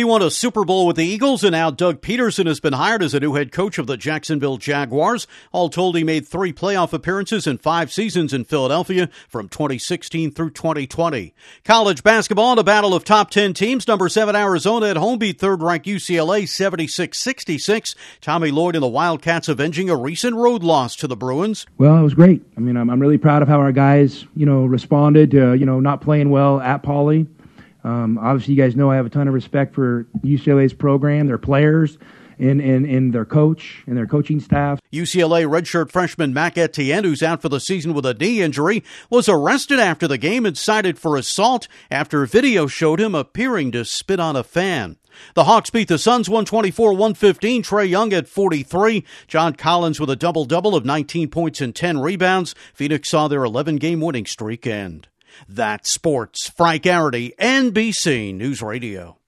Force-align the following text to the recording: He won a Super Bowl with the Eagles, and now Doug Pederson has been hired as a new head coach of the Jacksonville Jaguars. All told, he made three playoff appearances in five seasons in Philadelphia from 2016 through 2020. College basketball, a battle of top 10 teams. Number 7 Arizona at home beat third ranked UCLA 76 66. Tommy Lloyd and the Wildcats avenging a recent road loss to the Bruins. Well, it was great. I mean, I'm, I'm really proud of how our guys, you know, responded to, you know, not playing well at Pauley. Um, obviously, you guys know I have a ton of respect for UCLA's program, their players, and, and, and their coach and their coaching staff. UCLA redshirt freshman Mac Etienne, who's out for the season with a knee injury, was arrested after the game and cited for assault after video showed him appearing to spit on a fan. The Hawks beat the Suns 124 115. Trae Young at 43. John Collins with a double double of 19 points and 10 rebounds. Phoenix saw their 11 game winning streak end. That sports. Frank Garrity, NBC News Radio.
He 0.00 0.04
won 0.04 0.22
a 0.22 0.30
Super 0.30 0.64
Bowl 0.64 0.86
with 0.86 0.96
the 0.96 1.04
Eagles, 1.04 1.44
and 1.44 1.52
now 1.52 1.70
Doug 1.70 2.00
Pederson 2.00 2.46
has 2.46 2.58
been 2.58 2.72
hired 2.72 3.02
as 3.02 3.12
a 3.12 3.20
new 3.20 3.34
head 3.34 3.52
coach 3.52 3.76
of 3.76 3.86
the 3.86 3.98
Jacksonville 3.98 4.56
Jaguars. 4.56 5.26
All 5.52 5.68
told, 5.68 5.94
he 5.94 6.04
made 6.04 6.26
three 6.26 6.54
playoff 6.54 6.94
appearances 6.94 7.46
in 7.46 7.58
five 7.58 7.92
seasons 7.92 8.32
in 8.32 8.44
Philadelphia 8.44 9.10
from 9.28 9.50
2016 9.50 10.30
through 10.30 10.52
2020. 10.52 11.34
College 11.64 12.02
basketball, 12.02 12.58
a 12.58 12.64
battle 12.64 12.94
of 12.94 13.04
top 13.04 13.28
10 13.28 13.52
teams. 13.52 13.86
Number 13.86 14.08
7 14.08 14.34
Arizona 14.34 14.86
at 14.86 14.96
home 14.96 15.18
beat 15.18 15.38
third 15.38 15.62
ranked 15.62 15.84
UCLA 15.84 16.48
76 16.48 17.18
66. 17.18 17.94
Tommy 18.22 18.50
Lloyd 18.50 18.76
and 18.76 18.82
the 18.82 18.88
Wildcats 18.88 19.50
avenging 19.50 19.90
a 19.90 19.96
recent 19.96 20.34
road 20.34 20.62
loss 20.62 20.96
to 20.96 21.08
the 21.08 21.14
Bruins. 21.16 21.66
Well, 21.76 21.98
it 21.98 22.02
was 22.02 22.14
great. 22.14 22.42
I 22.56 22.60
mean, 22.60 22.78
I'm, 22.78 22.88
I'm 22.88 23.00
really 23.00 23.18
proud 23.18 23.42
of 23.42 23.48
how 23.48 23.58
our 23.60 23.70
guys, 23.70 24.24
you 24.34 24.46
know, 24.46 24.64
responded 24.64 25.32
to, 25.32 25.52
you 25.52 25.66
know, 25.66 25.78
not 25.78 26.00
playing 26.00 26.30
well 26.30 26.58
at 26.58 26.82
Pauley. 26.82 27.26
Um, 27.84 28.18
obviously, 28.18 28.54
you 28.54 28.62
guys 28.62 28.76
know 28.76 28.90
I 28.90 28.96
have 28.96 29.06
a 29.06 29.10
ton 29.10 29.28
of 29.28 29.34
respect 29.34 29.74
for 29.74 30.06
UCLA's 30.22 30.74
program, 30.74 31.26
their 31.26 31.38
players, 31.38 31.98
and, 32.38 32.60
and, 32.60 32.86
and 32.86 33.12
their 33.12 33.24
coach 33.24 33.82
and 33.86 33.96
their 33.96 34.06
coaching 34.06 34.40
staff. 34.40 34.80
UCLA 34.92 35.46
redshirt 35.46 35.90
freshman 35.90 36.32
Mac 36.32 36.56
Etienne, 36.56 37.04
who's 37.04 37.22
out 37.22 37.42
for 37.42 37.48
the 37.48 37.60
season 37.60 37.94
with 37.94 38.06
a 38.06 38.14
knee 38.14 38.40
injury, 38.40 38.82
was 39.10 39.28
arrested 39.28 39.78
after 39.78 40.08
the 40.08 40.18
game 40.18 40.46
and 40.46 40.56
cited 40.56 40.98
for 40.98 41.16
assault 41.16 41.68
after 41.90 42.24
video 42.26 42.66
showed 42.66 43.00
him 43.00 43.14
appearing 43.14 43.70
to 43.72 43.84
spit 43.84 44.18
on 44.18 44.36
a 44.36 44.42
fan. 44.42 44.96
The 45.34 45.44
Hawks 45.44 45.70
beat 45.70 45.88
the 45.88 45.98
Suns 45.98 46.28
124 46.28 46.92
115. 46.92 47.62
Trae 47.62 47.88
Young 47.88 48.12
at 48.12 48.28
43. 48.28 49.04
John 49.26 49.54
Collins 49.54 50.00
with 50.00 50.08
a 50.08 50.16
double 50.16 50.44
double 50.44 50.74
of 50.74 50.84
19 50.84 51.28
points 51.28 51.60
and 51.60 51.74
10 51.74 51.98
rebounds. 51.98 52.54
Phoenix 52.72 53.10
saw 53.10 53.28
their 53.28 53.44
11 53.44 53.76
game 53.76 54.00
winning 54.00 54.24
streak 54.24 54.66
end. 54.66 55.08
That 55.48 55.86
sports. 55.86 56.48
Frank 56.50 56.82
Garrity, 56.82 57.34
NBC 57.38 58.34
News 58.34 58.62
Radio. 58.62 59.19